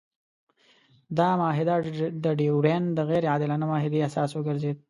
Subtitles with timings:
[1.17, 1.75] دا معاهده
[2.23, 4.79] د ډیورنډ د غیر عادلانه معاهدې اساس وګرځېده.